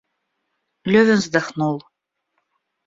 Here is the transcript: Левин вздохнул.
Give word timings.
Левин 0.91 1.19
вздохнул. 1.21 1.79